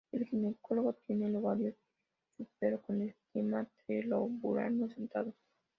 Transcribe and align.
El 0.11 0.25
gineceo 0.25 0.93
tiene 1.05 1.27
el 1.27 1.35
ovario 1.35 1.75
súpero 2.35 2.81
con 2.81 3.03
estigma 3.03 3.67
trilobulado, 3.85 4.89
sentado. 4.89 5.31